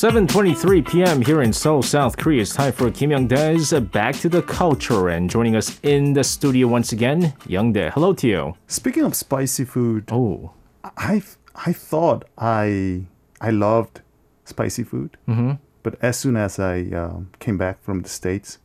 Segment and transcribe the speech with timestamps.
[0.00, 1.20] 7:23 p.m.
[1.20, 2.40] here in Seoul, South Korea.
[2.40, 6.24] It's time for Kim Young Dae's Back to the Culture, and joining us in the
[6.24, 7.90] studio once again, Young Dae.
[7.90, 8.54] Hello to you.
[8.66, 10.52] Speaking of spicy food, Oh,
[10.96, 11.20] I
[11.54, 13.02] I thought I
[13.42, 14.00] I loved
[14.46, 15.60] spicy food, mm-hmm.
[15.82, 18.56] but as soon as I um, came back from the states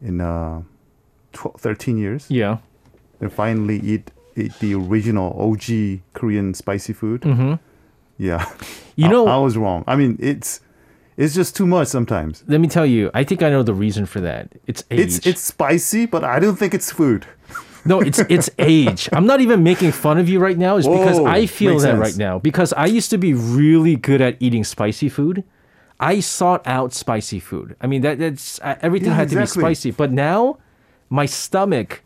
[0.00, 0.62] in uh,
[1.32, 2.58] 12, 13 years, yeah.
[3.20, 7.22] and finally eat, eat the original OG Korean spicy food.
[7.22, 7.54] Mm-hmm.
[8.18, 8.48] Yeah,
[8.96, 9.84] You know- I, was wrong.
[9.86, 10.60] I mean, it's
[11.16, 12.42] it's just too much sometimes.
[12.48, 14.52] Let me tell you, I think I know the reason for that.
[14.66, 15.00] It's age.
[15.00, 17.26] It's it's spicy, but I don't think it's food.
[17.86, 19.10] No, it's it's age.
[19.12, 20.78] I'm not even making fun of you right now.
[20.78, 21.98] It's because I feel that sense.
[22.00, 22.38] right now.
[22.38, 25.44] Because I used to be really good at eating spicy food.
[26.00, 27.76] I sought out spicy food.
[27.82, 29.90] I mean that that's uh, everything Yeah, had to be spicy.
[29.90, 30.56] But now,
[31.10, 32.02] my stomach,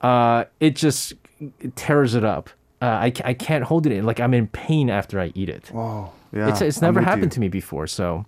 [0.00, 1.12] uh, it just
[1.60, 2.48] it tears it up.
[2.80, 4.04] Uh, I I can't hold it in.
[4.06, 5.70] Like I'm in pain after I eat it.
[5.74, 6.48] Oh, yeah.
[6.48, 7.86] it's it's never happened to me before.
[7.86, 8.24] So,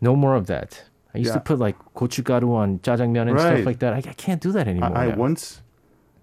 [0.00, 0.84] no more of that.
[1.14, 3.92] I used to put like gochugaru on jjajangmyeon and stuff like that.
[3.94, 4.96] I, I can't do that anymore.
[4.96, 5.62] I, I once,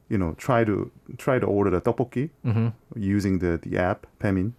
[0.07, 2.67] you know, try to try to order the tteokbokki Mm-hmm.
[2.95, 4.53] using the the app Baemin.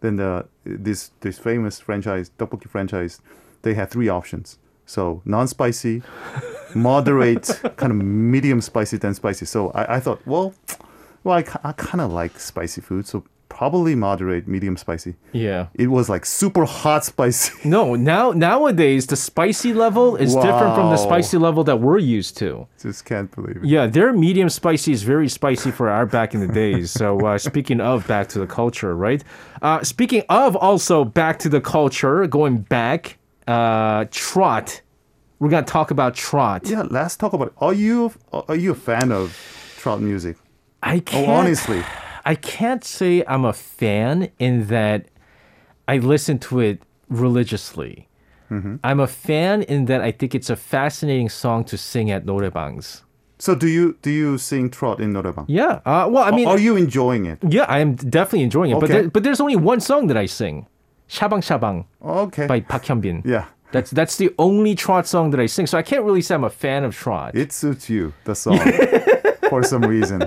[0.00, 3.20] Then the this this famous franchise tteokbokki franchise,
[3.62, 4.58] they had three options.
[4.86, 6.02] So non-spicy,
[6.74, 9.46] moderate, kind of medium spicy, then spicy.
[9.46, 10.52] So I, I thought, well,
[11.24, 15.16] well, I, I kind of like spicy food, so probably moderate, medium spicy.
[15.32, 15.66] yeah.
[15.74, 17.52] It was like super hot spicy.
[17.68, 22.36] No, now nowadays the spicy level is different from the spicy level that we're used
[22.38, 22.66] to.
[22.80, 23.64] Just can't believe it.
[23.64, 26.90] Yeah, their medium spicy is very spicy for our back in the days.
[26.92, 29.22] So uh, speaking of back to the culture, right?
[29.60, 34.80] Uh, speaking of also back to the culture, going back, uh, trot.
[35.40, 36.68] We're gonna talk about trot.
[36.68, 37.48] Yeah, let's talk about.
[37.48, 37.54] It.
[37.58, 39.36] Are you are you a fan of
[39.78, 40.36] trot music?
[40.82, 41.28] I Oh, can't.
[41.28, 41.82] Oh, honestly.
[42.24, 45.06] I can't say I'm a fan in that
[45.88, 48.08] I listen to it religiously.
[48.50, 48.76] Mm-hmm.
[48.82, 53.02] I'm a fan in that I think it's a fascinating song to sing at norebangs.
[53.38, 55.46] So do you do you sing trot in norebang?
[55.48, 55.80] Yeah.
[55.86, 57.38] Uh, well, I mean, are you enjoying it?
[57.48, 58.80] yeah, I am definitely enjoying it.
[58.80, 60.66] But there, but there's only one song that I sing,
[61.08, 62.46] "Shabang Shabang" Okay.
[62.46, 63.22] by Park Hyun-bin.
[63.24, 65.66] yeah, That's that's the only trot song that I sing.
[65.66, 67.34] So I can't really say I'm a fan of trot.
[67.34, 68.58] it suits you the song
[69.48, 70.20] for some reason.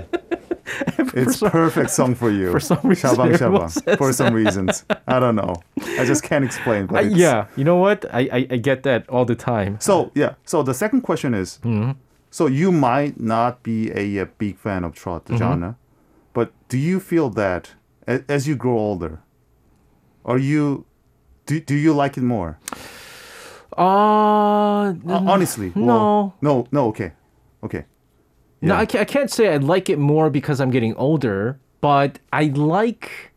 [1.14, 2.50] It's perfect song for you.
[2.56, 3.98] for some reason, Shabang everyone shabang.
[3.98, 5.54] For some reasons, I don't know.
[6.00, 6.86] I just can't explain.
[6.86, 8.04] But I- yeah, you know what?
[8.12, 9.76] I, I I get that all the time.
[9.80, 10.34] So yeah.
[10.44, 11.58] So the second question is.
[11.62, 11.92] Mm-hmm.
[12.30, 15.38] So you might not be a, a big fan of trot, Mm-hmm.
[15.38, 15.76] genre,
[16.32, 17.74] but do you feel that
[18.08, 19.20] a- as you grow older,
[20.24, 20.84] are you
[21.46, 22.58] do, do you like it more?
[23.76, 25.84] Uh, Ho- Honestly, no.
[25.86, 26.88] well, no, no.
[26.88, 27.12] Okay,
[27.62, 27.84] okay.
[28.68, 32.18] No, I can't, I can't say I like it more because I'm getting older, but
[32.32, 33.32] I like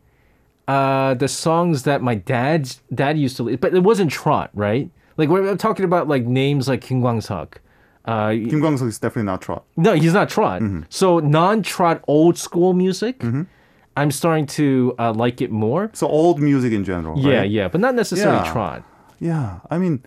[0.67, 3.57] uh, the songs that my dad's dad used to.
[3.57, 4.89] But it wasn't trot, right?
[5.17, 7.61] Like we're I'm talking about like names like Kim Kwang Suk.
[8.05, 9.65] Uh, Kim Kwang Suk is definitely not trot.
[9.75, 10.61] no, he's not trot.
[10.61, 10.83] Mm-hmm.
[10.89, 13.21] So non-trot old school music,
[13.97, 15.89] I'm starting to uh, like it more.
[15.94, 17.19] So old music in general.
[17.19, 17.49] Yeah, right?
[17.49, 18.51] yeah, but not necessarily Yeah.
[18.53, 18.83] trot.
[19.19, 20.03] Yeah, I mean,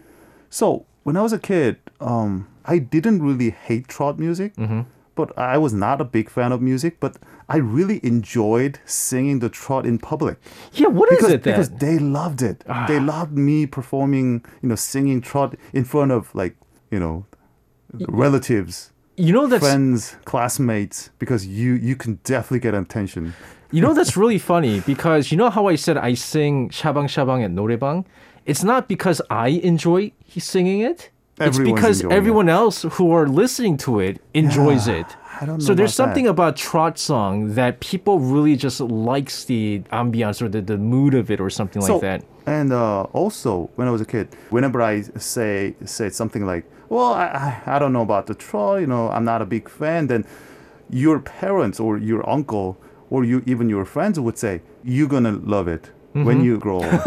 [0.48, 4.82] so when I was a kid, um, I didn't really hate trot music, Mm-hmm.
[5.20, 6.92] But I was not a big fan of music.
[7.04, 7.12] But
[7.48, 10.36] I really enjoyed singing the trot in public
[10.72, 11.52] Yeah, what is because it then?
[11.54, 12.58] because they loved it.
[12.68, 12.86] Ah.
[12.90, 14.26] They loved me performing,
[14.62, 16.54] you know, singing trot in front of like
[16.94, 17.26] you know
[18.08, 23.34] relatives, you know that's friends, classmates, because you you can definitely get attention.
[23.72, 27.44] You know that's really funny because you know how I said I sing shabang shabang
[27.44, 28.04] at norebang.
[28.46, 31.10] It's not because I enjoy singing it.
[31.40, 35.06] It's because everyone else who are listening to it enjoys Yeah, it.
[35.40, 36.30] I don't know so there's something that.
[36.36, 41.30] about trot song that people really just likes the ambiance or the, the mood of
[41.30, 42.22] it or something like that.
[42.46, 47.12] And uh, also, when I was a kid, whenever I say say something like, "Well,
[47.14, 47.26] I,
[47.66, 50.24] I I don't know about the trot, you know, I'm not a big fan," then
[50.90, 52.76] your parents or your uncle
[53.10, 56.24] or you even your friends would say, "You're gonna love it Mm-hmm.
[56.26, 56.84] when you grow old."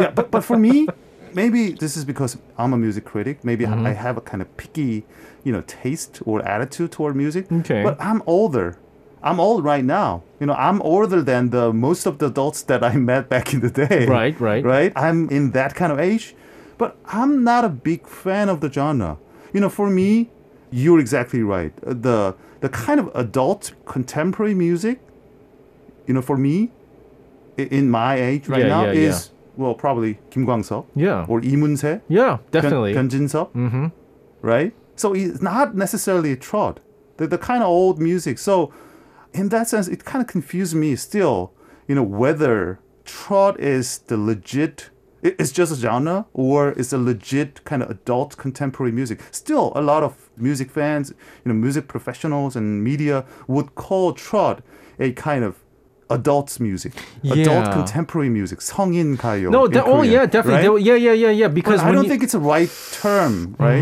[0.00, 0.86] yeah, but but for me,
[1.34, 3.44] maybe this is because I'm a music critic.
[3.44, 3.86] Maybe Mm-hmm.
[3.86, 5.04] I have a kind of picky,
[5.44, 7.50] you know, taste or attitude toward music.
[7.50, 7.82] Okay.
[7.82, 8.78] But I'm older.
[9.22, 10.22] I'm old right now.
[10.40, 13.60] You know, I'm older than the most of the adults that I met back in
[13.60, 14.06] the day.
[14.06, 14.64] Right, right.
[14.64, 14.92] Right?
[14.96, 16.34] I'm in that kind of age.
[16.78, 19.18] But I'm not a big fan of the genre.
[19.52, 20.30] You know, for me,
[20.70, 21.72] you're exactly right.
[21.86, 25.00] Uh, The the kind of adult contemporary music,
[26.06, 26.70] you know, for me,
[27.56, 29.08] in my age right Yeah, now yeah, yeah.
[29.58, 31.26] Well probably Kim Kwang-seok Yeah.
[31.28, 32.94] or Lee Mun-se, Yeah, definitely.
[32.94, 33.86] Byun Jin-sub, mm-hmm.
[34.40, 34.72] right?
[34.96, 36.80] So it's not necessarily trot.
[37.18, 38.38] The, the kind of old music.
[38.38, 38.72] So
[39.34, 41.52] in that sense, it kind of confused me still,
[41.88, 44.90] you know, whether trot is the legit
[45.20, 49.20] it's just a genre or it's a legit kind of adult contemporary music.
[49.32, 51.10] Still, a lot of music fans,
[51.44, 54.62] you know, music professionals and media would call trot
[55.00, 55.56] a kind of
[56.09, 56.93] adult music,
[57.23, 57.73] adult Yeah.
[57.73, 59.49] contemporary music, 성인 가요.
[59.49, 60.67] No, in that, oh Korean, yeah, definitely.
[60.67, 60.77] right?
[60.77, 61.47] They- yeah, yeah, yeah, yeah.
[61.47, 63.81] Because But I when don't you- think it's a right term, right?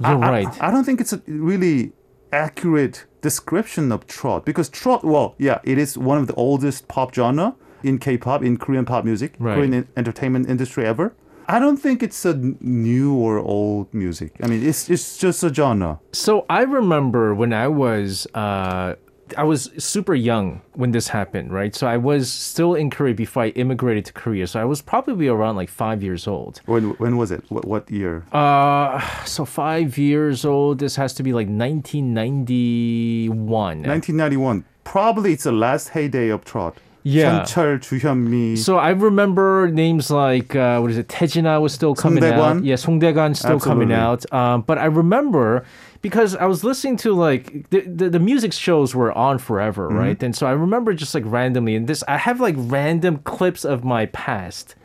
[0.00, 0.48] you're I- right.
[0.60, 1.92] I, I don't think it's a really
[2.32, 7.14] accurate description of trot because trot, well, yeah, it is one of the oldest pop
[7.14, 9.54] genre in K-pop, in Korean pop music, Right.
[9.54, 11.14] Korean en- entertainment industry ever.
[11.48, 14.32] I don't think it's a n- new or old music.
[14.42, 16.00] I mean, it's it's just a genre.
[16.12, 18.94] So I remember when I was uh,
[19.37, 21.75] I was super young when this happened, right?
[21.75, 24.47] So I was still in Korea before I immigrated to Korea.
[24.47, 26.61] So I was probably around like five years old.
[26.65, 27.43] When when was it?
[27.49, 28.25] What, what year?
[28.31, 30.79] Uh, so five years old.
[30.79, 33.83] This has to be like 1991.
[33.83, 34.65] 1991.
[34.83, 36.77] Probably it's the last heyday of trot.
[37.03, 37.43] Yeah.
[37.45, 41.09] So I remember names like uh, what is it?
[41.09, 42.57] Tae Jin-ah was still coming 송대관.
[42.57, 42.63] out.
[42.63, 43.85] Yeah, Song Dae-kwan still Absolutely.
[43.85, 44.31] coming out.
[44.31, 45.65] Um, but I remember
[46.01, 49.97] because I was listening to like the, the the music shows were on forever, Mm-hmm.
[49.97, 50.23] right?
[50.23, 53.83] And so I remember just like randomly, and this I have like random clips of
[53.83, 54.75] my past,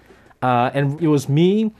[0.42, 1.72] uh, and it was me.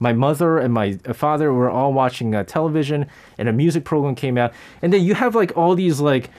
[0.00, 3.06] My mother and my father were all watching uh, television,
[3.38, 4.52] and a music program came out.
[4.82, 6.30] And then you have like all these like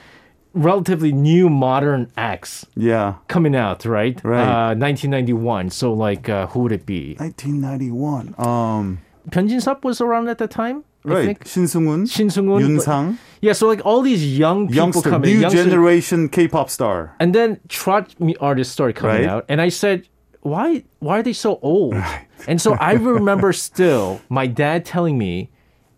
[0.52, 3.14] relatively new modern acts yeah.
[3.28, 4.20] coming out, right?
[4.24, 4.42] Right.
[4.42, 5.70] Uh, 1991.
[5.70, 7.14] So like, uh, who would it be?
[7.18, 8.34] 1991.
[8.38, 8.98] Um,
[9.30, 10.84] Hyunjin was around at the time.
[11.06, 11.46] Right.
[11.46, 12.06] Shin Seung-hun.
[12.06, 12.62] Shinsungun.
[12.62, 13.10] Yunsang.
[13.12, 17.14] But, yeah, so like all these young people youngster, coming, new youngster, generation K-pop star,
[17.20, 19.28] and then trot artists started coming right?
[19.28, 20.08] out, and I said,
[20.40, 21.94] why why are they so old?
[22.38, 22.48] Right.
[22.48, 25.50] And so I remember still my dad telling me,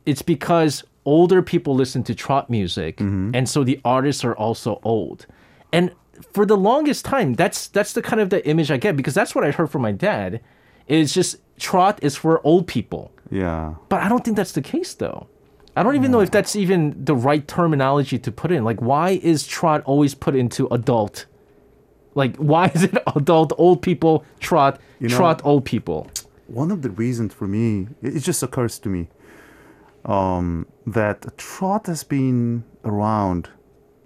[0.07, 3.35] it's because older people listen to trot music, mm-hmm.
[3.35, 5.27] and so the artists are also old,
[5.73, 5.91] and
[6.33, 9.35] for the longest time, that's that's the kind of the image I get because that's
[9.35, 10.41] what I heard from my dad.
[10.87, 13.13] Is just trot is for old people.
[13.31, 13.75] Yeah.
[13.89, 15.27] But I don't think that's the case, though.
[15.77, 18.65] I don't even know if that's even the right terminology to put in.
[18.65, 21.27] Like, why is trot always put into adult?
[22.15, 26.09] Like, why is it adult old people trot You know- trot old people?
[26.47, 29.09] One of the reasons for me, it it just occurs to me,
[30.05, 33.51] um, that trot has been around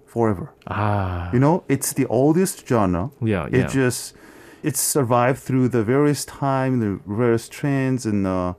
[0.05, 0.51] forever.
[0.67, 3.11] Ah, You know, it's the oldest genre.
[3.21, 3.59] Yeah, yeah.
[3.65, 4.13] It just
[4.61, 8.53] it's survived through the various time, the various trends, and uh,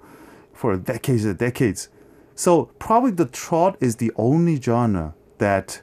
[0.54, 1.88] for decades and decades.
[2.34, 5.82] So probably the trot is the only genre that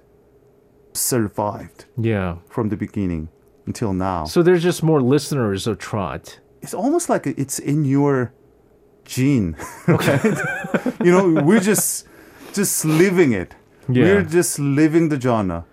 [0.93, 2.37] survived yeah.
[2.49, 3.29] from the beginning
[3.65, 4.25] until now.
[4.25, 6.39] So there's just more listeners of trot.
[6.61, 8.33] it's almost like it's in your
[9.05, 9.55] gene.
[9.87, 10.23] right?
[11.03, 12.07] you know, we're just
[12.53, 13.55] just living it.
[13.89, 14.03] Yeah.
[14.03, 15.65] We're just living the genre.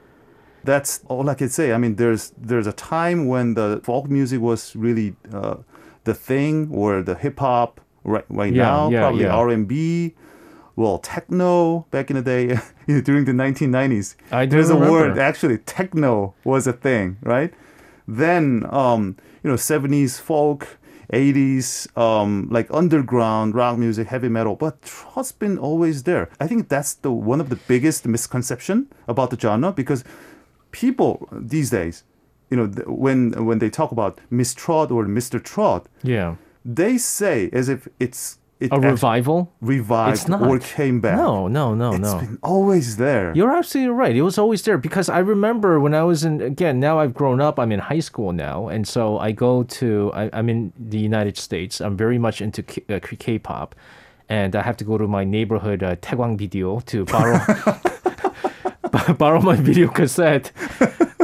[0.65, 1.73] That's all I can say.
[1.73, 5.57] I mean, there's there's a time when the folk music was really uh,
[6.05, 7.81] the thing, or the hip hop.
[8.09, 9.27] Right, right Yeah, now, yeah, probably.
[9.27, 10.15] R and B.
[10.77, 12.45] Well, techno back in the day,
[13.09, 14.15] during the 1990s.
[14.31, 17.53] I do There's a word actually techno was a thing, right?
[18.07, 20.79] Then um, you know, 70s folk,
[21.13, 21.69] 80s
[21.99, 26.31] um, like underground rock music, heavy metal, but trot's been always there.
[26.41, 30.05] I think that's the one of the biggest misconception about the genre because
[30.71, 32.05] people these days,
[32.51, 35.43] you know, th- when when they talk about Miss Trot or Mr.
[35.43, 36.37] Trot, Yeah.
[36.75, 39.53] They say as if it's it A revival?
[39.61, 40.43] revived It's not.
[40.43, 41.17] or came back.
[41.17, 42.19] No, no, no, It's no.
[42.19, 43.33] been always there.
[43.37, 44.17] You're absolutely right.
[44.17, 46.81] It was always there because I remember when I was in again.
[46.81, 47.59] Now I've grown up.
[47.61, 50.11] I'm in high school now, and so I go to.
[50.13, 51.81] I, I'm in the United States.
[51.81, 53.77] I'm very much into K, uh, K-pop,
[54.29, 57.39] and I have to go to my neighborhood uh, Taegwang Video to borrow
[59.19, 60.51] borrow my video cassette,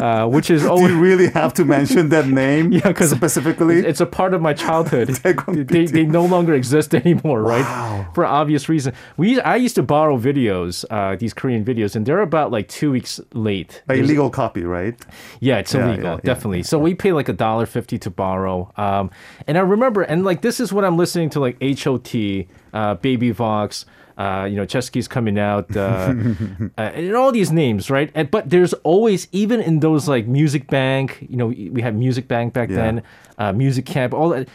[0.04, 3.78] uh, which is Do always you really have to mention that name Yeah, 'cause specifically?
[3.90, 5.08] it's a part of my childhood.
[5.75, 7.54] They, they no longer exist anymore, Wow.
[7.54, 7.66] right?
[8.14, 8.90] For obvious reason.
[9.16, 12.90] We I used to borrow videos, uh, these Korean videos, and they're about like two
[12.96, 13.12] weeks
[13.49, 13.73] late.
[13.88, 14.96] A illegal copy, right?
[15.40, 16.62] Yeah, it's Yeah, illegal, yeah, definitely.
[16.70, 18.58] So we pay like a dollar fifty to borrow.
[18.87, 19.04] Um,
[19.49, 23.30] and I remember, and like this is what I'm listening to like H.O.T., uh, Baby
[23.32, 23.87] Vox,
[24.18, 26.14] uh, you know, Sechs Kies coming out, uh,
[26.78, 28.11] uh, and all these names, right?
[28.14, 32.28] And, but there's always, even in those like Music Bank, you know, we had Music
[32.28, 32.76] Bank back Yeah.
[32.76, 33.02] then,
[33.38, 34.49] uh, Music Camp, all that.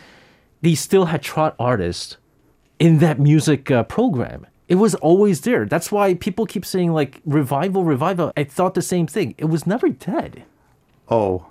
[0.62, 2.18] They still had trot artists
[2.80, 4.46] in that music uh, program.
[4.68, 5.66] It was always there.
[5.66, 8.32] That's why people keep saying like revival, revival.
[8.38, 9.36] I thought the same thing.
[9.38, 10.44] It was never dead.
[11.10, 11.48] Oh,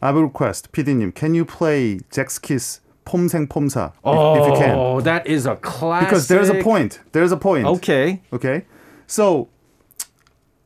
[0.00, 0.72] I have a request.
[0.72, 3.92] PD님, can you play Sechs Kies 폼생 폼사.
[4.04, 4.78] Oh, if, you oh, can.
[4.78, 6.08] Oh, that is a classic.
[6.08, 7.00] Because there's a point.
[7.12, 7.66] There's a point.
[7.66, 8.22] Okay.
[8.32, 8.64] Okay.
[9.06, 9.48] So,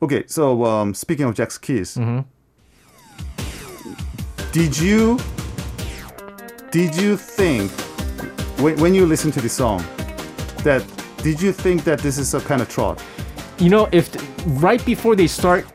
[0.01, 0.23] okay.
[0.27, 2.21] So, um, speaking of Sechs Kies, mm-hmm.
[4.51, 5.19] did you
[6.71, 7.71] did you think
[8.59, 9.83] when when you listen to the song
[10.63, 10.83] that
[11.23, 13.03] did you think that this is a kind of trot?
[13.57, 14.09] You know, if
[14.61, 15.65] right before they start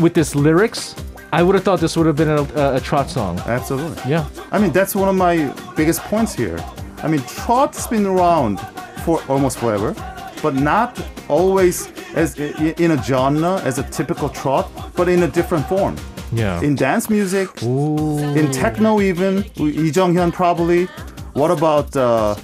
[0.00, 0.96] with this lyrics,
[1.30, 3.38] I would have thought this would have been a, a, a trot song.
[3.40, 4.10] Absolutely.
[4.10, 4.26] Yeah.
[4.50, 6.58] I mean, that's one of my biggest points here.
[7.02, 8.60] I mean, trot's been around
[9.04, 9.94] for almost forever,
[10.42, 15.66] but not always as in a genre as a typical trot, but in a different
[15.66, 15.96] form.
[16.32, 16.60] Yeah.
[16.62, 18.18] In dance music, Ooh.
[18.34, 20.86] in techno even, Lee Jung Hyun probably.
[21.34, 22.34] What about uh,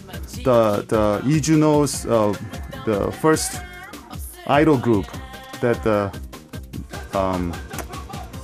[0.45, 2.35] the the Lee Juno's uh,
[2.87, 3.61] the first
[4.47, 5.07] idol group
[5.61, 6.13] that the
[7.19, 7.53] um,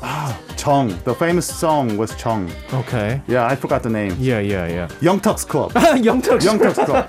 [0.03, 2.51] ah, Chung, the famous song was Chung.
[2.73, 3.21] Okay.
[3.27, 4.17] Yeah, I forgot the name.
[4.19, 4.89] Yeah, yeah, yeah.
[5.01, 5.73] Young Turks Club.
[5.97, 6.45] Young Turks.
[6.49, 7.09] Young Turks Club.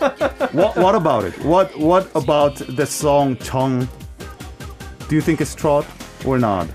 [0.54, 1.34] what what about it?
[1.44, 3.88] What what about the song Chung?
[5.10, 5.86] Do you think it's trot
[6.26, 6.68] or not?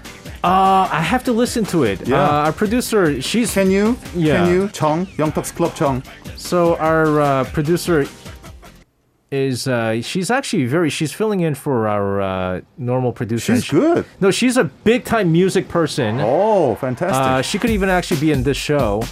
[0.44, 2.06] Uh, I have to listen to it.
[2.06, 2.23] Yeah.
[2.23, 3.96] Uh, our producer, she's Can you?
[4.14, 4.37] Yeah.
[4.44, 4.68] Can you?
[4.68, 6.02] Chung, Young Turks Club Chung.
[6.37, 8.04] so our uh, producer
[9.30, 13.54] is uh, she's actually very she's filling in for our uh, normal producer.
[13.54, 14.04] She's She- good.
[14.21, 16.21] No, she's a big time music person.
[16.21, 17.23] Oh, fantastic.
[17.26, 19.02] Uh, she could even actually be in this show.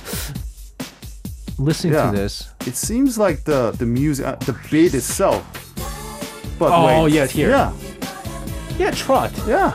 [1.59, 2.11] Listening Yeah.
[2.11, 2.49] to this.
[2.67, 5.43] it seems like the the music, uh, the beat itself.
[6.59, 7.13] But Oh, wait.
[7.15, 7.51] yeah, here.
[7.51, 7.73] Yeah,
[8.79, 9.31] Yeah, trot.
[9.47, 9.73] yeah.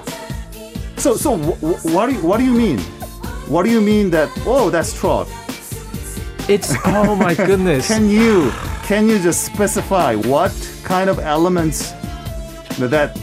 [0.97, 2.79] So so wh- wh- what do you, what do you mean?
[3.47, 4.29] What do you mean that?
[4.45, 5.27] Oh, that's trot.
[6.49, 7.87] It's oh my goodness.
[7.87, 8.51] Can you
[8.89, 10.51] can you just specify what
[10.83, 11.91] kind of elements
[12.79, 13.15] that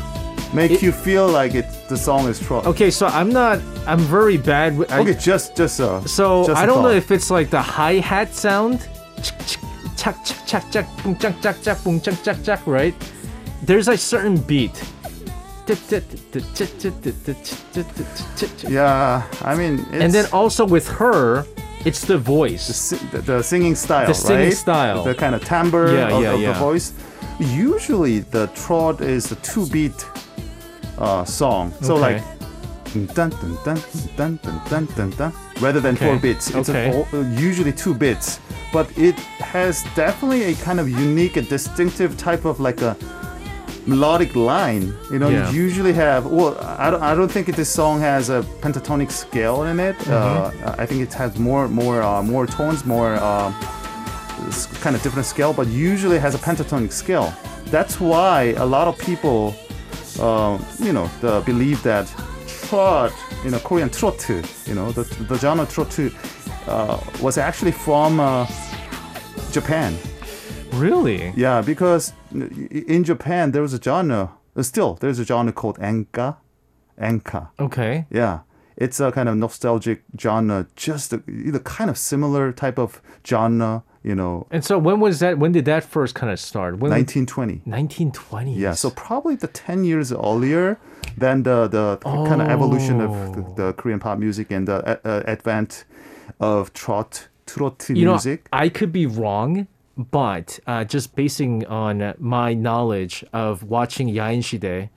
[0.54, 2.66] make It- you feel like it the song is trot?
[2.66, 3.58] okay, so I'm not.
[3.90, 4.78] I'm very bad.
[4.78, 6.06] With, I- Okay, just just uh.
[6.06, 8.86] So just I don't know if it's like the hi hat sound,
[9.98, 12.94] chak chak chak chak boom chak chak chak boom chak chak chak, right?
[13.66, 14.76] There's a certain beat.
[18.68, 21.44] Yeah, I mean, it's And then also with her,
[21.86, 22.90] it's the voice.
[23.12, 24.52] the, the singing style, The singing right?
[24.64, 25.04] style.
[25.04, 26.52] the kind of timbre Yeah, of, yeah, of yeah.
[26.52, 26.92] the voice.
[27.38, 29.98] Usually, the trot is a two-beat
[30.98, 32.02] uh, song, so Okay.
[32.16, 32.22] like
[33.14, 33.78] dun dun dun
[34.16, 36.50] dun dun dun dun dun, rather than four Okay, beats.
[36.50, 37.04] It's okay.
[37.12, 38.40] uh, usually two beats,
[38.72, 39.18] but it
[39.54, 42.96] has definitely a kind of unique and distinctive type of like a
[43.86, 44.94] melodic line.
[45.10, 45.50] You know, Yeah.
[45.50, 46.26] you usually have.
[46.26, 47.02] Well, I don't.
[47.02, 49.96] I don't think this song has a pentatonic scale in it.
[49.98, 50.68] Mm-hmm.
[50.68, 53.52] Uh, I think it has more, more, uh, more tones, more uh,
[54.82, 57.32] kind of different scale, but usually has a pentatonic scale.
[57.70, 59.54] That's why a lot of people,
[60.20, 62.06] uh, you know, the, believe that
[62.68, 63.12] trot,
[63.44, 64.28] you know, Korean trot,
[64.66, 65.98] you know, the, the genre trot
[66.68, 68.46] uh, was actually from uh,
[69.52, 69.96] Japan.
[70.80, 71.32] Really?
[71.36, 74.30] Yeah, because in Japan there was a genre.
[74.56, 76.36] uh, Still, there's a genre called enka,
[77.00, 77.48] enka.
[77.60, 78.06] Okay.
[78.10, 78.40] Yeah,
[78.76, 83.82] it's a kind of nostalgic genre, just the kind of similar type of genre.
[84.02, 85.36] You know, And so when was that?
[85.36, 86.78] When did that first kind of start?
[86.78, 86.92] When?
[86.92, 87.62] 1920.
[87.66, 88.56] 1920s.
[88.56, 90.78] Yeah, so probably the 10 years earlier
[91.18, 93.54] than the the kind of evolution of the, Oh.
[93.56, 95.84] the Korean pop music and the uh, uh, advent
[96.38, 98.46] of trot trot you know, music.
[98.52, 99.66] I could be wrong,
[99.96, 104.90] but uh, just basing on my knowledge of watching Yain Sidae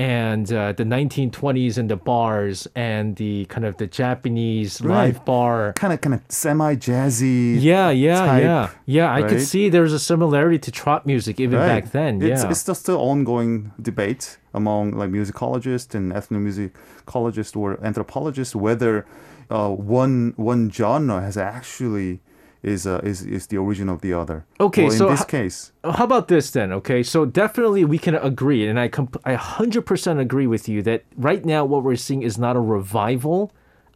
[0.00, 5.74] and uh, the 1920s and the bars and the kind of the Japanese live bar.
[5.74, 7.60] kind of kind of semi jazzy.
[7.60, 9.12] Yeah, yeah, type, yeah, yeah.
[9.12, 12.22] I could see there's a similarity to trot music even back then.
[12.22, 19.06] It's, yeah, it's just an ongoing debate among like musicologists and ethnomusicologists or anthropologists whether
[19.50, 22.20] uh, one one genre has actually
[22.62, 24.44] is uh, is is the origin of the other.
[24.60, 26.72] Okay, well, in so this ho- case, How about this then?
[26.72, 30.82] Okay, so definitely we can agree, and I comp- I hundred percent agree with you
[30.82, 33.52] that right now what we're seeing is not a revival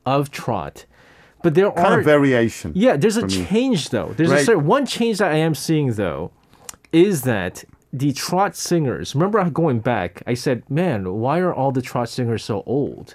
[0.07, 0.87] of trot,
[1.43, 2.73] but there kind are of variation.
[2.75, 3.45] yeah, there's a me.
[3.47, 4.15] change though.
[4.17, 6.31] There's a certain one change that I am seeing though,
[6.93, 9.15] is that the trot singers.
[9.15, 13.15] Remember going back, I said, man, why are all the trot singers so old?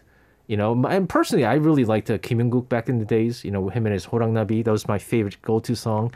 [0.50, 3.46] You know, and personally, I really liked uh, Kim Heung-guk back in the days.
[3.46, 4.64] You know, him and his Horangnabi.
[4.66, 6.12] That was my favorite go-to song.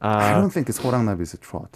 [0.00, 1.70] I Uh, don't think it's Horangnabi is a trot.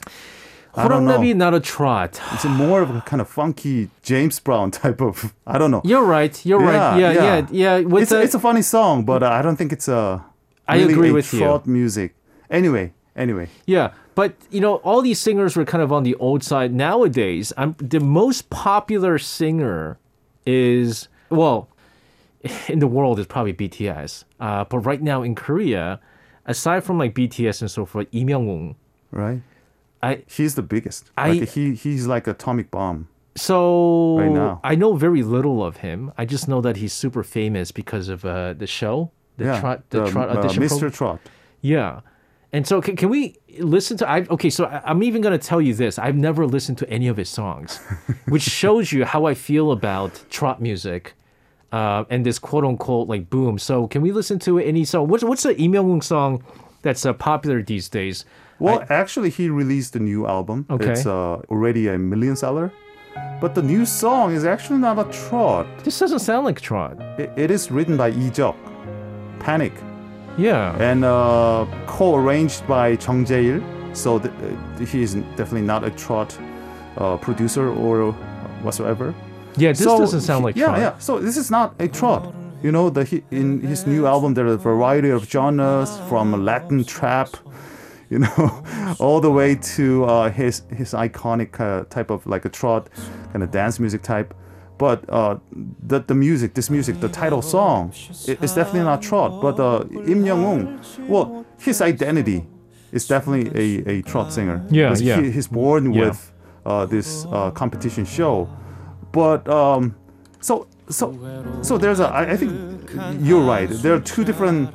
[0.74, 0.86] I.
[0.86, 2.12] Horangnabi, not a trot.
[2.34, 5.34] It's a more of a kind of funky James Brown type of.
[5.46, 5.82] I don't know.
[5.84, 6.34] You're right.
[6.46, 6.98] You're right.
[7.02, 7.74] Yeah, yeah, yeah.
[7.92, 10.24] With it's, the, it's a funny song, but uh, I don't think it's a.
[10.66, 11.40] I really agree a with you.
[11.40, 12.14] trot music.
[12.50, 13.48] Anyway, anyway.
[13.66, 16.70] yeah, but you know, all these singers were kind of on the old side.
[16.72, 19.98] Nowadays, I'm the most popular singer
[20.46, 21.68] is well,
[22.68, 24.24] in the world is probably BTS.
[24.40, 26.00] Uh, but right now in Korea,
[26.46, 28.74] aside from like BTS and so forth, Lim Young-woong,
[29.10, 29.42] right?
[30.02, 31.10] I He's the biggest.
[31.16, 33.08] I- like he he's like atomic bomb.
[33.34, 34.60] so Right now.
[34.62, 36.12] I know very little of him.
[36.16, 39.82] I just know that he's super famous because of uh, the show, the yeah, trot,
[39.90, 40.68] the, trot uh, audition Mr.
[40.68, 40.92] program.
[40.92, 41.20] Trot.
[41.60, 42.00] Yeah.
[42.52, 45.44] And so can, can we listen to I okay, so I, I'm even going to
[45.46, 45.98] tell you this.
[45.98, 47.78] I've never listened to any of his songs,
[48.28, 51.14] which shows you how I feel about trot music.
[51.70, 53.58] Uh, and this quote unquote like boom.
[53.58, 55.08] So can we listen to it any song?
[55.08, 56.42] What's what's the Myung song
[56.82, 58.24] that's uh, popular these days?
[58.58, 60.66] Well, actually, he released a new album.
[60.70, 60.90] Okay.
[60.92, 62.72] It's uh, already a million seller.
[63.40, 65.66] But the new song is actually not a trot.
[65.84, 66.98] This doesn't sound like trot.
[67.20, 68.56] It, it is written by Lee Juck,
[69.38, 69.72] Panic,
[70.36, 70.76] Yeah.
[70.80, 73.60] and uh, co-arranged by Chung Jae-il.
[73.94, 76.36] So th- uh, he is definitely not a trot
[76.96, 78.12] uh, producer or
[78.62, 79.14] whatsoever.
[79.58, 80.78] Yeah, this So doesn't sound like yeah, trot.
[80.78, 80.98] yeah.
[80.98, 82.34] So this is not a trot.
[82.62, 86.84] You know, the in his new album there are a variety of genres from Latin
[86.84, 87.28] trap,
[88.10, 88.62] you know,
[88.98, 92.88] all the way to uh, his his iconic uh, type of like a trot
[93.32, 94.34] kind of dance music type.
[94.78, 95.38] But uh,
[95.88, 97.92] the the music, this music, the title song,
[98.28, 99.40] it, it's definitely not trot.
[99.42, 102.44] But uh, Im Young Un, well, his identity
[102.92, 103.50] is definitely
[103.86, 104.62] a, a trot singer.
[104.70, 105.20] Yeah, yeah.
[105.20, 106.00] He, he's born Yeah.
[106.08, 106.32] with
[106.66, 108.48] uh, this uh, competition show,
[109.18, 109.96] but um,
[110.40, 111.06] so so
[111.62, 112.52] so there's a I, I think
[113.20, 113.68] you're right.
[113.68, 114.70] There are two different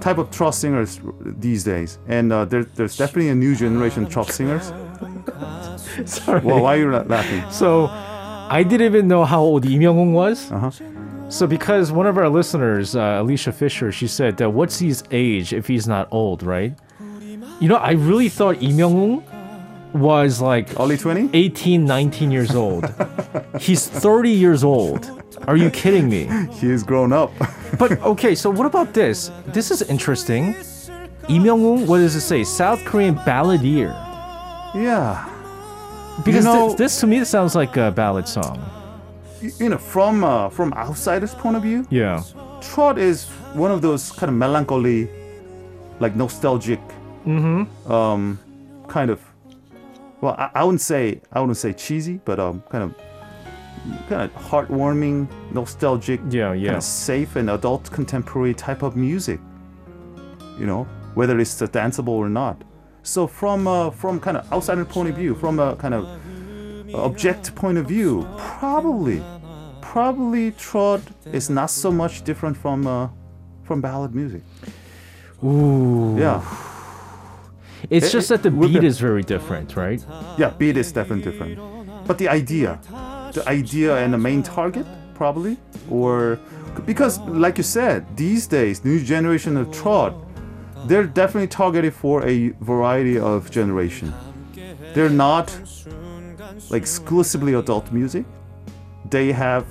[0.00, 1.00] type of trot singers
[1.46, 4.72] these days, and uh, there, there's definitely a new generation trot singers.
[6.06, 6.40] Sorry.
[6.40, 7.48] Well, why are you laughing?
[7.52, 7.86] So
[8.58, 10.50] I didn't even know how old Lee Myung was.
[10.50, 10.72] Uh-huh.
[11.28, 15.52] So because one of our listeners, uh, Alicia Fisher, she said that what's his age
[15.52, 16.76] if he's not old, right?
[17.60, 19.22] You know, I really thought Lee Myung
[19.94, 21.30] was like Early 20?
[21.32, 22.84] 18, 19 years old.
[23.60, 25.10] he's 30 years old.
[25.46, 26.28] Are you kidding me?
[26.52, 27.30] He's grown up.
[27.78, 29.30] But okay, so what about this?
[29.48, 30.54] This is interesting.
[31.28, 32.44] Lee Myung, what does it say?
[32.44, 33.90] South Korean balladeer.
[34.74, 35.28] yeah.
[36.24, 38.58] Because know- thi- this to me sounds like a ballad song.
[39.58, 42.22] You know, from uh, from outsiders' point of view, Yeah.
[42.62, 45.08] trot is one of those kind of melancholy,
[45.98, 46.80] like nostalgic,
[47.26, 48.38] um,
[48.88, 49.18] kind of.
[50.24, 52.96] Well, I, I wouldn't say I wouldn't say cheesy, but um, kind of,
[54.08, 56.76] kind of heartwarming, nostalgic, Yeah, kind yeah.
[56.78, 59.38] of safe and adult contemporary type of music.
[60.58, 60.84] You know,
[61.14, 62.56] whether it's uh, danceable or not.
[63.02, 66.08] So from uh, from kind of outsider point of view, from a kind of
[66.94, 69.22] object point of view, probably,
[69.82, 73.08] probably trot is not so much different from uh,
[73.62, 74.42] from ballad music.
[75.44, 76.16] Ooh.
[76.18, 76.40] Yeah,
[77.90, 80.04] It's It- just that the beat be- is very different, right?
[80.38, 81.58] yeah, beat is definitely different,
[82.06, 82.78] but the idea,
[83.32, 85.56] the idea and the main target probably,
[85.90, 86.38] or
[86.86, 90.12] because like you said, these days new generation of trot,
[90.86, 94.12] they're definitely targeted for a variety of generation.
[94.94, 95.46] They're not
[96.70, 98.24] like exclusively adult music.
[99.10, 99.64] They have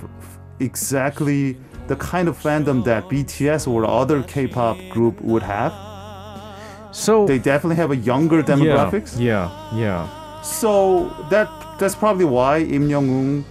[0.60, 1.56] exactly
[1.88, 5.72] the kind of fandom that BTS or other K-pop group would have.
[6.94, 9.18] So They definitely have a younger demographics.
[9.18, 10.08] Yeah, yeah.
[10.42, 13.44] So that that's probably why Im Young Un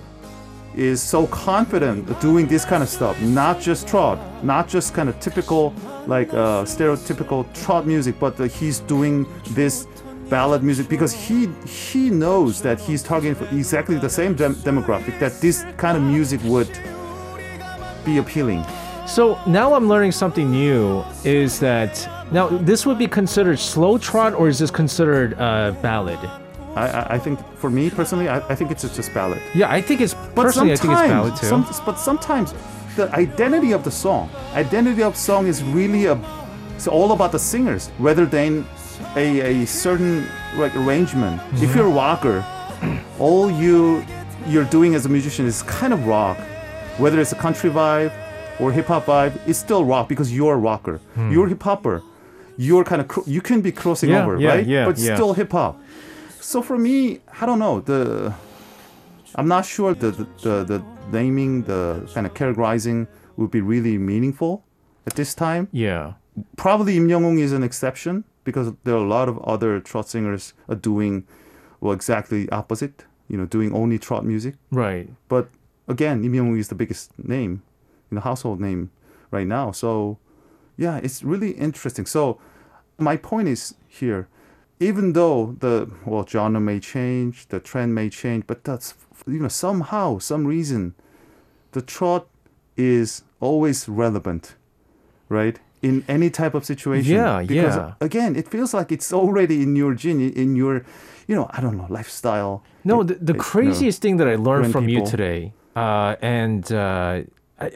[0.76, 3.20] is so confident doing this kind of stuff.
[3.22, 5.74] Not just trot, not just kind of typical
[6.08, 9.88] like uh, stereotypical trot music, but that he's doing this
[10.30, 15.20] ballad music because he he knows that he's targeting for exactly the same dem- demographic
[15.20, 16.72] that this kind of music would
[18.06, 18.64] be appealing.
[19.06, 21.04] So now I'm learning something new.
[21.26, 26.20] Is that now this would be considered slow trot or is this considered uh, ballad?
[26.76, 29.40] I, I, think for me personally, I, I think it's just ballad.
[29.54, 31.46] Yeah, I think it's But personally I think it's ballad too.
[31.46, 32.56] some, but sometimes
[32.96, 36.20] the identity of the song, identity of song is really a,
[36.76, 38.66] it's all about the singers rather than
[39.16, 41.40] a, a certain like arrangement.
[41.42, 41.64] Mm-hmm.
[41.64, 42.44] If you're a rocker,
[43.20, 44.04] all you
[44.48, 46.38] you're doing as a musician is kind of rock,
[46.98, 48.12] whether it's a country vibe
[48.60, 51.00] or hip hop vibe, it's still rock because you're a rocker.
[51.16, 52.02] You're a hip hopper.
[52.58, 54.10] You're kind of cro- you can be crossing.
[54.10, 54.66] Yeah, over, yeah, right?
[54.66, 55.16] yeah, but yeah.
[55.16, 55.82] still hip hop.
[56.40, 58.34] So for me, I don't know the.
[59.36, 63.98] I'm not sure the, the, the, the naming, the kind of categorizing would be really
[63.98, 64.64] meaningful
[65.08, 65.68] at this time.
[65.72, 66.14] yeah.
[66.58, 70.54] Probably Im Young is an exception because there are a lot of other trot singers
[70.68, 71.28] are doing,
[71.80, 73.06] well, exactly opposite.
[73.28, 74.56] You know, doing only trot music.
[74.72, 75.10] Right.
[75.30, 75.50] But
[75.88, 77.62] again, Im Young is the biggest name,
[78.10, 78.90] in the household name
[79.30, 79.72] right now.
[79.72, 80.18] So,
[80.78, 82.06] yeah, it's really interesting.
[82.06, 82.40] So,
[82.98, 84.28] my point is here,
[84.80, 88.94] even though the well genre may change, the trend may change, but that's
[89.28, 90.94] you know somehow, some reason,
[91.72, 92.28] the trot
[92.78, 94.56] is always relevant,
[95.30, 95.60] right?
[95.82, 97.14] In any type of situation.
[97.16, 97.94] Yeah, because, yeah.
[98.00, 100.86] Again, it feels like it's already in your gene, in your,
[101.28, 102.64] you know, I don't know, lifestyle.
[102.86, 103.40] No, the, the it- you know.
[103.44, 107.24] craziest thing that I learned from you today, uh, and uh,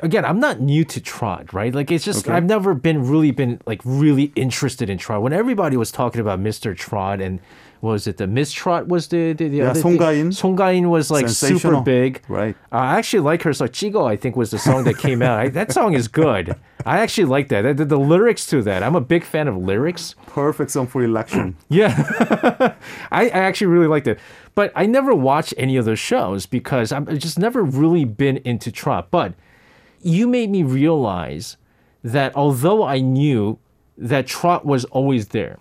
[0.03, 1.73] again, I'm not new to trot, right?
[1.73, 2.35] Like it's just Okay.
[2.35, 5.21] I've never been really been like really interested in trot.
[5.21, 6.75] When everybody was talking about Mr.
[6.75, 7.39] Trot and
[7.79, 9.97] what was it the Miss Trot was the the, the Yeah, other Song?
[9.97, 10.31] Ga-in.
[10.31, 12.23] Song Ga-in was like super big.
[12.27, 12.55] Right.
[12.71, 13.69] Uh, I actually like her song.
[13.69, 15.39] Chigo, I think, was the song that came out.
[15.39, 16.55] I, that song is good.
[16.85, 17.77] I actually like that.
[17.77, 18.81] The, the lyrics to that.
[18.81, 20.15] I'm a big fan of lyrics.
[20.25, 21.55] Perfect song for election.
[21.69, 21.93] Yeah.
[23.11, 24.19] I, I actually really liked it.
[24.55, 28.71] But I never watched any of those shows because I've just never really been into
[28.71, 29.11] trot.
[29.11, 29.33] But
[30.01, 31.57] you made me realize
[32.03, 33.59] that although I knew
[33.97, 35.57] that trot was always there,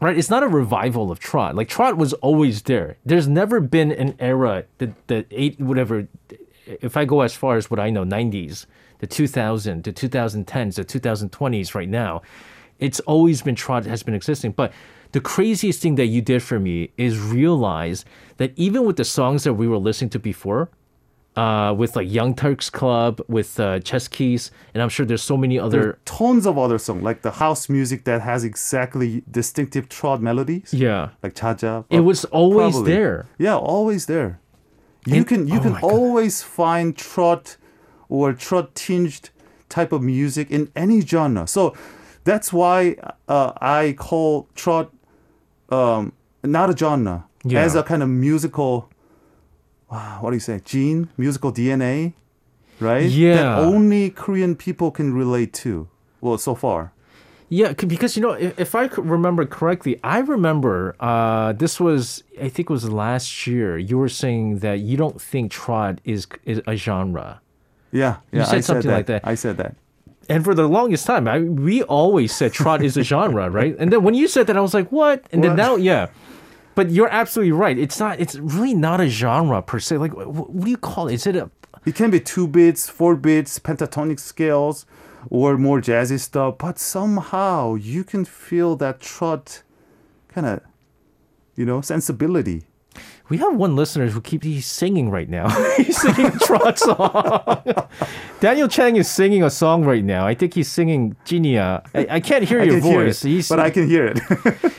[0.00, 0.16] right?
[0.16, 1.54] It's not a revival of trot.
[1.54, 2.96] Like trot was always there.
[3.04, 6.08] There's never been an era that the eight whatever.
[6.66, 8.66] If I go as far as what I know, 90s,
[8.98, 12.22] the 2000, the 2010s, the 2020s, right now,
[12.78, 14.52] it's always been trot has been existing.
[14.52, 14.72] But
[15.12, 18.04] the craziest thing that you did for me is realize
[18.36, 20.70] that even with the songs that we were listening to before,
[21.36, 25.36] uh, with like Young Turks Club, with uh, Sechs Kies, and I'm sure there's so
[25.36, 25.80] many There other.
[25.90, 30.74] are tons of other songs, like the house music that has exactly distinctive trot melodies.
[30.74, 31.84] Yeah, Like Chaja.
[31.88, 32.92] it was always Probably.
[32.92, 33.26] there.
[33.38, 34.40] Yeah, always there.
[35.06, 37.56] You And- can you oh can always find trot
[38.08, 39.30] or trot tinged
[39.70, 41.46] type of music in any genre.
[41.46, 41.74] So
[42.24, 44.92] that's why uh, I call trot
[45.70, 46.12] um,
[46.44, 47.62] not a genre Yeah.
[47.62, 48.88] as a kind of musical.
[49.92, 50.60] Wow, what do you say?
[50.64, 52.14] Gene, musical DNA,
[52.80, 53.08] right?
[53.10, 53.36] Yeah.
[53.36, 55.86] That only Korean people can relate to.
[56.22, 56.92] Well, so far.
[57.50, 62.48] Yeah, because you know, if, if I remember correctly, I remember uh, this was I
[62.48, 63.76] think it was last year.
[63.76, 67.42] You were saying that you don't think trot is is a genre,
[67.92, 68.44] Yeah, You yeah.
[68.46, 69.20] said I something said like that.
[69.28, 69.74] I said that.
[70.30, 73.76] and for the longest time, I, we always said trot is a genre, right?
[73.78, 75.26] And then when you said that, I was like, what?
[75.32, 76.08] And then now, yeah.
[76.74, 77.78] But you're absolutely right.
[77.78, 78.18] It's not.
[78.20, 79.98] It's really not a genre per se.
[79.98, 81.14] Like, wh- what do you call it?
[81.14, 81.50] Is it a
[81.84, 84.86] It can be two beats, four beats, pentatonic scales,
[85.28, 86.58] or more jazzy stuff.
[86.58, 89.62] But somehow you can feel that trot
[90.28, 90.60] kind of,
[91.56, 92.64] you know, sensibility.
[93.32, 95.48] We have one listener who keeps he's singing right now.
[95.78, 97.62] he's singing a trot song.
[98.40, 100.26] Daniel Chang is singing a song right now.
[100.26, 101.82] I think he's singing Jinia.
[101.94, 103.24] I, I can't hear I your can hear voice.
[103.24, 104.20] it, but I can hear it.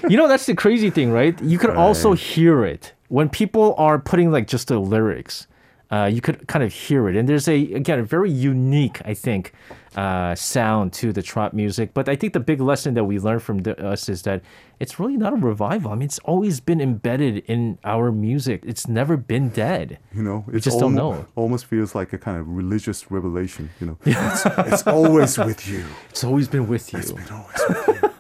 [0.08, 1.42] you know, that's the crazy thing, right?
[1.42, 5.48] You could also hear it when people are putting like just the lyrics.
[5.93, 9.13] Uh, you could kind of hear it, and there's a again a very unique, I
[9.13, 9.53] think,
[9.95, 11.93] uh, sound to the trot music.
[11.93, 14.41] But I think the big lesson that we learned from the, us is that
[14.79, 15.91] it's really not a revival.
[15.91, 18.63] I mean, it's always been embedded in our music.
[18.65, 19.99] It's never been dead.
[20.15, 21.27] you know, it's just don't know.
[21.36, 23.69] Almost feels like a kind of religious revelation.
[23.79, 25.86] You know, it's, it's always with you.
[26.10, 26.99] It's always been with you.
[26.99, 28.12] It's been always with you.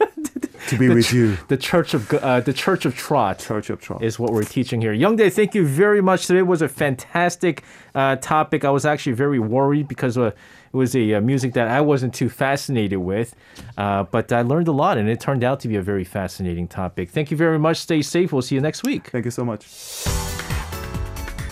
[0.67, 1.37] To be with you.
[1.47, 3.39] The Church of uh, the Church of Trot.
[3.39, 4.03] Church of Trot.
[4.03, 4.93] is what we're teaching here.
[4.93, 6.27] Young Dae, thank you very much.
[6.27, 7.63] Today was a fantastic
[7.95, 8.63] uh, topic.
[8.63, 10.35] I was actually very worried because uh, it
[10.71, 13.35] was a uh, music that I wasn't too fascinated with,
[13.77, 16.67] uh, but I learned a lot, and it turned out to be a very fascinating
[16.67, 17.09] topic.
[17.09, 17.77] Thank you very much.
[17.77, 18.31] Stay safe.
[18.33, 19.07] We'll see you next week.
[19.07, 20.32] Thank you so much.